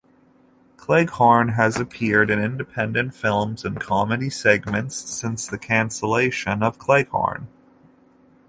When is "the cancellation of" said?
5.45-6.79